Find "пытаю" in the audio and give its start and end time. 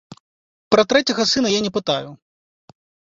1.77-2.09